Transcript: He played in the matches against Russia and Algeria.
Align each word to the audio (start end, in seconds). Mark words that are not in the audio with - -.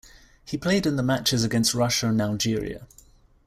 He 0.43 0.57
played 0.57 0.87
in 0.87 0.95
the 0.95 1.03
matches 1.03 1.43
against 1.43 1.75
Russia 1.75 2.07
and 2.09 2.19
Algeria. 2.19 2.87